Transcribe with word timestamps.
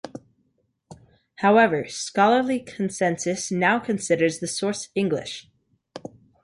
However, 1.35 1.87
scholarly 1.87 2.59
consensus 2.59 3.51
now 3.51 3.77
considers 3.77 4.39
the 4.39 4.47
source 4.47 4.89
English. 4.95 5.47